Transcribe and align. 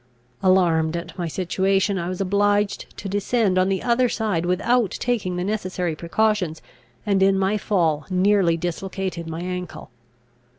Alarmed 0.41 0.97
at 0.97 1.15
my 1.15 1.27
situation, 1.27 1.99
I 1.99 2.09
was 2.09 2.19
obliged 2.19 2.87
to 2.97 3.07
descend 3.07 3.59
on 3.59 3.69
the 3.69 3.83
other 3.83 4.09
side 4.09 4.47
without 4.47 4.89
taking 4.89 5.35
the 5.35 5.43
necessary 5.43 5.95
precautions, 5.95 6.59
and 7.05 7.21
in 7.21 7.37
my 7.37 7.55
fall 7.59 8.07
nearly 8.09 8.57
dislocated 8.57 9.27
my 9.27 9.41
ankle. 9.41 9.91